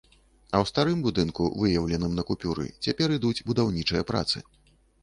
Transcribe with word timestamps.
А 0.37 0.55
ў 0.59 0.65
старым 0.71 1.03
будынку, 1.09 1.51
выяўленым 1.65 2.17
на 2.21 2.27
купюры, 2.33 2.67
цяпер 2.87 3.17
ідуць 3.21 3.37
будаўнічыя 3.53 4.11
працы. 4.13 4.37